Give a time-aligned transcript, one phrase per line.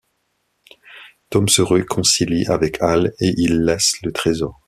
[1.29, 4.59] Tom se réconcilie avec Alle et ils laissent le trésor.